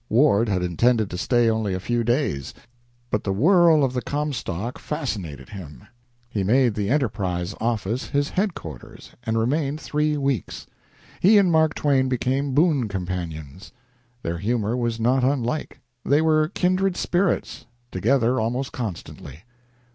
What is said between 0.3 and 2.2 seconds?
had intended to stay only a few